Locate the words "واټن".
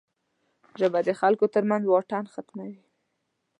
1.87-2.25